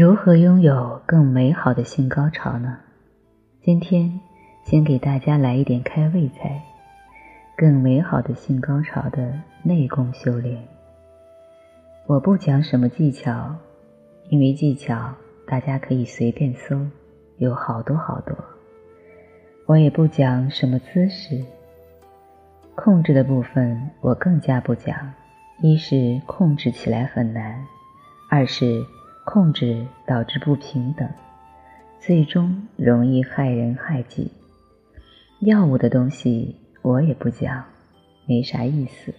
[0.00, 2.78] 如何拥有更美好的性高潮呢？
[3.60, 4.18] 今天
[4.64, 6.62] 先给大家来一点开胃菜，
[7.54, 9.30] 更美好的性高潮的
[9.62, 10.66] 内功修炼。
[12.06, 13.54] 我不讲什么技巧，
[14.30, 15.12] 因为技巧
[15.46, 16.80] 大家可以随便搜，
[17.36, 18.34] 有好多好多。
[19.66, 21.44] 我也不讲什么姿势，
[22.74, 25.12] 控制的部分我更加不讲。
[25.60, 27.62] 一是控制起来很难，
[28.30, 28.82] 二是。
[29.32, 31.08] 控制导致不平等，
[32.00, 34.32] 最终容易害人害己。
[35.38, 37.64] 药物的东西我也不讲，
[38.26, 39.14] 没啥意思。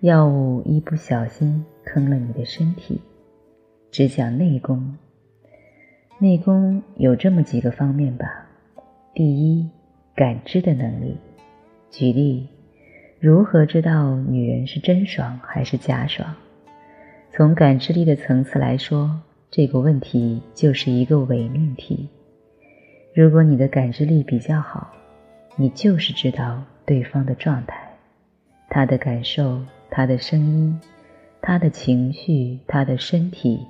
[0.00, 3.00] 药物一不小心坑了你的身体，
[3.90, 4.94] 只讲内功。
[6.18, 8.46] 内功有这么几个方面吧：
[9.14, 9.70] 第一，
[10.14, 11.16] 感知的能力。
[11.90, 12.46] 举例，
[13.20, 16.36] 如何知道女人是真爽还是假爽？
[17.36, 22.08] 从感知力的层次来说，这个问题就是一个伪命题。
[23.12, 24.92] 如果你的感知力比较好，
[25.56, 27.76] 你就是知道对方的状态、
[28.70, 29.60] 他的感受、
[29.90, 30.80] 他的声音、
[31.42, 33.66] 他的情绪、他的身体，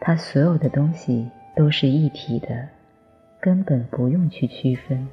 [0.00, 2.66] 他所有的东西都是一体的，
[3.38, 5.06] 根本不用去区分，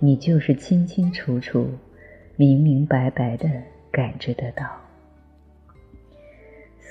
[0.00, 1.70] 你就是清清楚楚、
[2.34, 3.48] 明明白白的
[3.92, 4.66] 感知得到。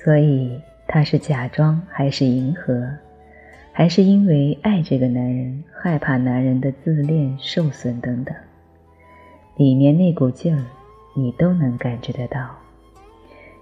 [0.04, 2.88] 所以他是假装还是迎合，
[3.74, 8.34] 还是因为爱这个男人，害怕男人的自恋受损等等，
[9.56, 10.64] 里面那股劲儿，
[11.16, 12.56] 你都能感知得到。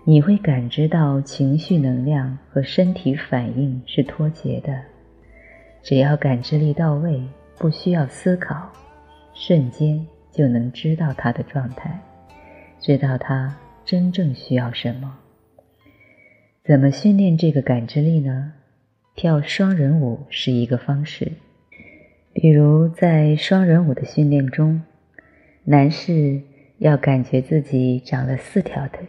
[0.03, 4.79] 你会感知到情绪能量和身体反应是脱节的，
[5.81, 7.23] 只要感知力到位，
[7.57, 8.69] 不需要思考，
[9.33, 11.97] 瞬间就能知道他的状态，
[12.79, 15.17] 知道他真正需要什么。
[16.67, 18.53] 怎么训练这个感知力呢？
[19.15, 21.33] 跳双人舞是一个方式。
[22.33, 24.81] 比如在双人舞的训练中，
[25.63, 26.41] 男士
[26.79, 29.05] 要感觉自己长了四条腿，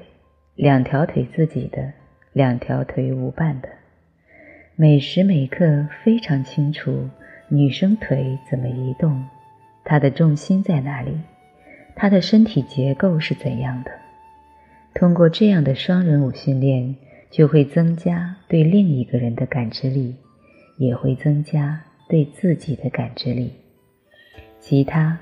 [0.54, 1.94] 两条腿自己的，
[2.34, 3.70] 两条腿舞伴的，
[4.74, 7.08] 每时每刻非常清楚
[7.48, 9.24] 女生腿怎么移动，
[9.82, 11.18] 她的重心在哪里，
[11.94, 13.90] 她的身体结构是怎样的。
[14.92, 16.94] 通过这样的双人舞训练。
[17.30, 20.14] 就会增加对另一个人的感知力，
[20.78, 23.52] 也会增加对自己的感知力。
[24.60, 25.18] 其他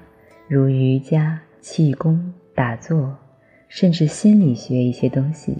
[0.46, 3.16] 如瑜伽、气功、打坐，
[3.68, 5.56] 甚至心理学一些东西，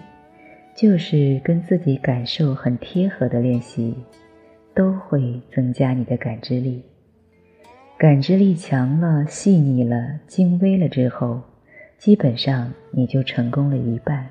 [0.77, 3.95] 就是跟自己感受很贴合的练习，
[4.75, 6.83] 都会增加你的感知力。
[7.99, 11.41] 感知力强了、细腻了、精微了之后，
[11.99, 14.29] 基本上你就成功了一半，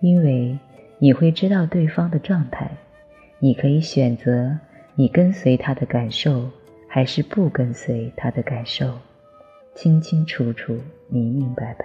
[0.00, 0.56] 因为。
[0.98, 2.70] 你会知道对方的状态，
[3.38, 4.58] 你可以选择
[4.94, 6.48] 你跟随他的感受，
[6.88, 8.98] 还是不跟随他的感受，
[9.74, 10.78] 清清楚楚、
[11.08, 11.84] 明明白白。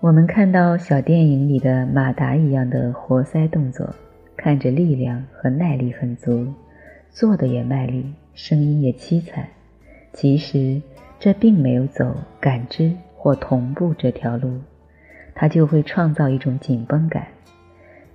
[0.00, 3.94] 我们看到小电影里的马达一样的活塞动作，
[4.36, 6.46] 看着力量和耐力很足，
[7.10, 9.48] 做的也卖力，声音也凄惨。
[10.12, 10.80] 其实
[11.18, 14.60] 这并没有走感知或同步这条路。
[15.34, 17.26] 他就会创造一种紧绷感，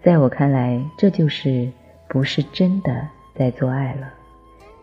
[0.01, 1.69] 在我看来，这就是
[2.07, 4.13] 不是真的在做爱了，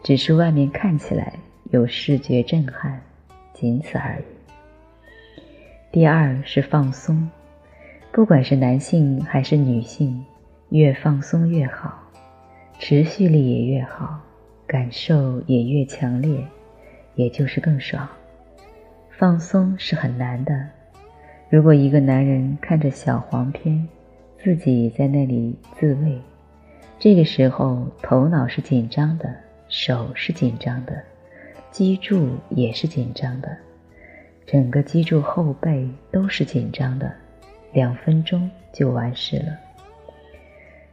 [0.02, 1.32] 只是外面看起来
[1.70, 3.00] 有视觉震撼，
[3.54, 4.24] 仅此而已。
[5.90, 7.28] 第二是放松，
[8.12, 10.24] 不管是男性还是女性，
[10.68, 11.98] 越放松越好，
[12.78, 14.20] 持续力也越好，
[14.66, 16.46] 感受也越强烈，
[17.14, 18.06] 也就是更爽。
[19.10, 20.68] 放松是很难的。
[21.48, 23.86] 如果一个男人看着小黄片，
[24.42, 26.20] 自己在那里自慰，
[26.98, 29.32] 这个时候头脑是紧张的，
[29.68, 31.00] 手是紧张的，
[31.70, 33.56] 脊柱也是紧张的，
[34.44, 37.12] 整个脊柱后背都是紧张的，
[37.72, 39.56] 两分钟就完事了。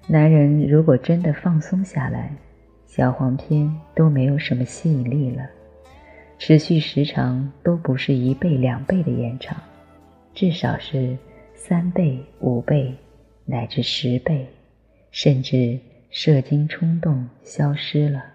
[0.06, 2.32] 男人如果真的放松下来，
[2.86, 5.50] 小黄片都没有什么吸引力了，
[6.38, 9.58] 持续时长都不是一倍两倍的延长。
[10.34, 11.18] 至少是
[11.54, 12.96] 三倍、五倍，
[13.46, 14.48] 乃至十倍，
[15.12, 18.26] 甚至射精冲动消失了。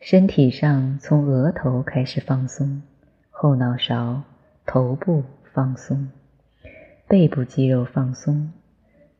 [0.00, 2.80] 身体上从额头开始放松，
[3.30, 4.22] 后脑勺、
[4.64, 5.22] 头部
[5.52, 6.08] 放松，
[7.06, 8.50] 背部肌肉放松，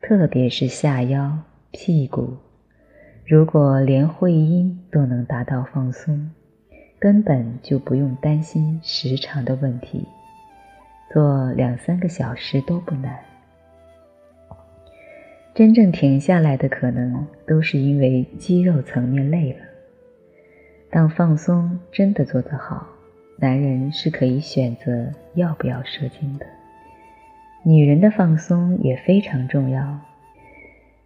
[0.01, 1.39] 特别是下腰、
[1.71, 2.39] 屁股。
[3.27, 6.31] 如果连会阴都能达到放松，
[6.99, 10.07] 根本就不用担心时长的问题。
[11.12, 13.19] 做两三个小时都不难。
[15.53, 19.59] 真正停下来的可能都是因为肌肉层面累了。
[20.91, 22.87] 当放松真的做得好，
[23.37, 26.47] 男人是可以选择要不要射精的。
[27.62, 29.99] 女人的放松也非常重要。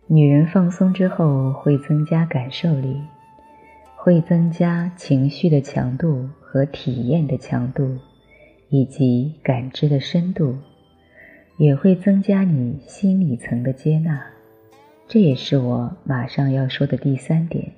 [0.07, 3.03] 女人放松之后会增加感受力，
[3.97, 7.99] 会增加情绪的强度和体验的强度，
[8.75, 10.59] 以及感知的深度，
[11.59, 14.21] 也会增加你心理层的接纳。
[15.07, 17.71] 这也是我马上要说的第三点。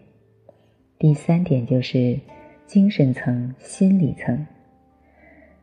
[0.98, 2.19] 第三点就是
[2.64, 4.46] 精神层、心理层。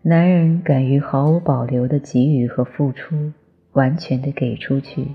[0.04, 3.34] 男人敢于毫无保留的给予和付出，
[3.72, 5.08] 完全的给出去，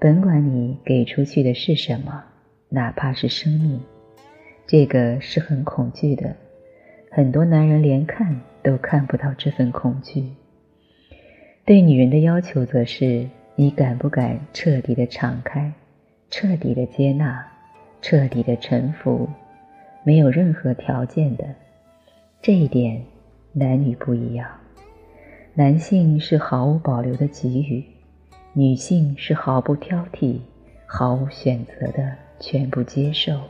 [0.00, 2.24] 甭管你给出去的是什么，
[2.70, 3.80] 哪怕是生命，
[4.66, 6.34] 这个是很恐惧的。
[7.12, 10.32] 很多男人连看都看不到这份恐惧。
[11.64, 13.28] 对女人的要求则是。
[13.60, 15.72] 你敢不敢彻底的敞开，
[16.30, 17.44] 彻底的接纳，
[18.00, 19.28] 彻底的臣服，
[20.04, 21.44] 没有任何条件的？
[22.40, 23.02] 这一点，
[23.52, 24.48] 男女不一样。
[25.54, 27.84] 男性是毫无保留的给予，
[28.52, 30.38] 女性是毫不挑剔、
[30.86, 33.40] 毫无选择的全部接受。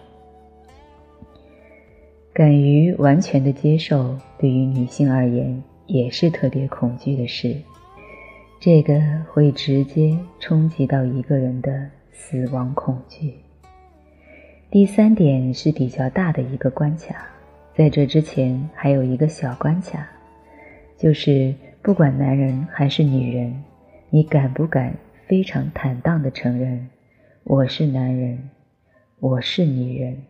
[2.33, 7.57] 敢于完全的接受，对于女性而言，也是特别恐惧的事。
[8.61, 9.01] 这个
[9.33, 13.35] 会直接冲击到一个人的死亡恐惧。
[14.71, 17.27] 第三点是比较大的一个关卡，
[17.75, 20.09] 在这之前还有一个小关卡，
[20.97, 23.65] 就是不管男人还是女人，
[24.11, 24.95] 你敢不敢
[25.27, 26.89] 非常坦荡的承认，
[27.45, 28.51] 我是男人，
[29.21, 30.23] 我是女人，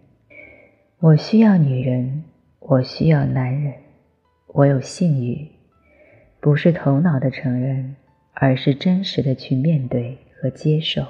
[1.00, 2.24] 我需要女人，
[2.58, 3.72] 我需要男人，
[4.48, 5.48] 我有性欲，
[6.40, 7.96] 不是头脑的承认。
[8.40, 11.04] 而是真实的去面对和接受，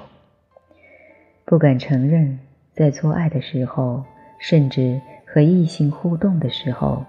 [1.45, 2.39] 不敢承认，
[2.73, 4.03] 在做爱的时候，
[4.39, 7.05] 甚至和异性互动的时候，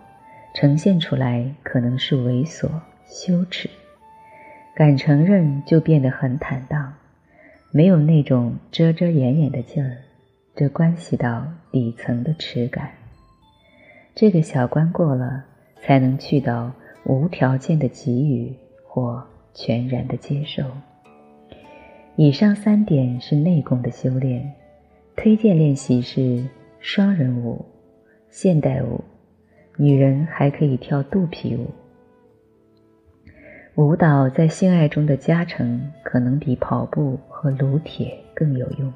[0.53, 2.69] 呈现出来可能是猥琐、
[3.07, 3.67] 羞耻；
[4.75, 6.93] 敢承认，就变得很坦荡，
[7.73, 9.97] 没有那种遮遮掩掩的劲儿。
[10.61, 11.43] 这关系到
[11.73, 12.91] 底层的耻感。
[14.15, 15.43] 这个小关过了，
[15.81, 16.71] 才能去到
[17.05, 18.55] 无条件的给予
[18.85, 19.27] 或。
[19.53, 20.63] 全然的接受。
[22.15, 24.53] 以上三点是内功的修炼，
[25.17, 26.47] 推荐练习是
[26.79, 27.65] 双人舞、
[28.29, 29.03] 现代舞，
[29.77, 31.67] 女人还可以跳肚皮舞。
[33.75, 38.93] 舞蹈在性爱中的加成，可能比跑步和撸铁更有用。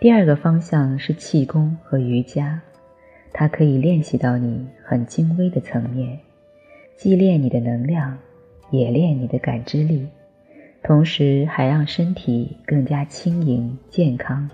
[0.00, 2.60] 第二个方向是气功和瑜伽，
[3.32, 6.18] 它可以练习到你很精微的层面，
[6.96, 8.16] 既练你的能量。
[8.70, 10.06] 也练你的感知力，
[10.82, 14.46] 同时还让身体更加轻盈健康，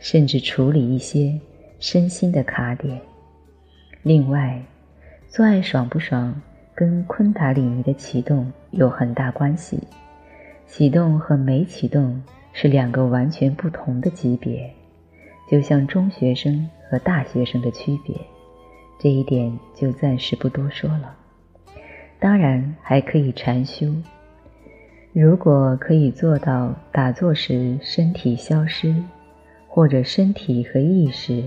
[0.00, 1.38] 甚至处理一些
[1.78, 3.00] 身心的卡点。
[4.02, 4.60] 另外，
[5.28, 6.34] 做爱爽不爽
[6.74, 9.78] 跟昆达里尼的启动有很大关系，
[10.66, 12.20] 启动和没启动
[12.54, 14.72] 是两个完全不同的级别，
[15.50, 18.16] 就像中学生和大学生的区别，
[18.98, 21.14] 这一点就暂时不多说了。
[22.20, 23.92] 当然还可以禅修。
[25.12, 28.94] 如果可以做到打坐时身体消失，
[29.68, 31.42] 或者身体和意识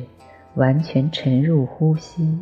[0.56, 2.38] 完全沉入呼吸，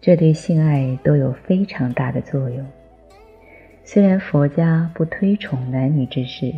[0.00, 2.66] 这对性爱都有非常大的作用。
[3.84, 6.52] 虽然佛家不推崇男女之事，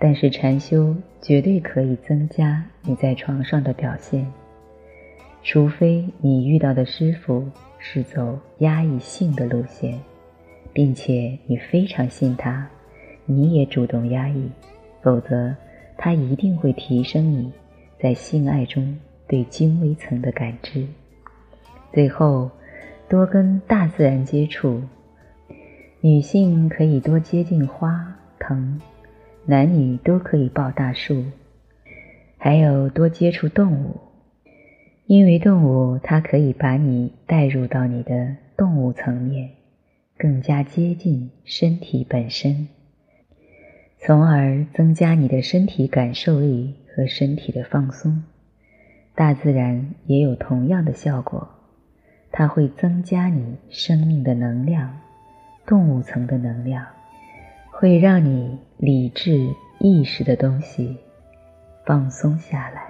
[0.00, 4.26] 但是禅修绝对可以增加你在床上的表现，
[5.44, 7.46] 除非你遇到的师傅。
[7.82, 9.98] 是走压抑性的路线，
[10.70, 12.68] 并且你非常信他，
[13.24, 14.50] 你也主动压抑，
[15.00, 15.56] 否则
[15.96, 17.50] 他一定会提升你
[17.98, 20.86] 在性爱中对精微层的感知。
[21.90, 22.50] 最后，
[23.08, 24.82] 多跟大自然接触，
[26.02, 28.78] 女性可以多接近花藤，
[29.46, 31.24] 男女都可以抱大树，
[32.38, 33.96] 还有多接触动物。
[35.06, 39.50] 因为动物，它可以把你带入到你的动物层面，
[40.16, 42.68] 更加接近身体本身，
[43.98, 48.22] 从而增加你的身体感受力和身体的放松。
[49.16, 51.48] 大自然也有同样的效果，
[52.30, 54.96] 它会增加你生命的能量，
[55.66, 56.86] 动物层的能量，
[57.80, 60.98] 会让你理智意识的东西
[61.86, 62.89] 放松下来。